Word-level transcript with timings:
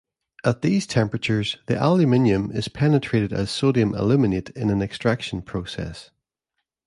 At 0.43 0.63
these 0.63 0.87
temperatures, 0.87 1.57
the 1.67 1.77
aluminium 1.79 2.49
is 2.53 2.67
penetrated 2.69 3.31
as 3.31 3.51
sodium 3.51 3.93
aluminate 3.93 4.49
in 4.57 4.71
an 4.71 4.81
extraction 4.81 5.43
process. 5.43 6.09